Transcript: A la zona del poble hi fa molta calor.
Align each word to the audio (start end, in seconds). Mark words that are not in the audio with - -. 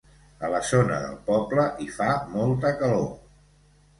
A 0.45 0.49
la 0.53 0.59
zona 0.69 0.95
del 1.03 1.19
poble 1.27 1.67
hi 1.85 1.89
fa 1.97 2.09
molta 2.37 2.75
calor. 2.83 3.07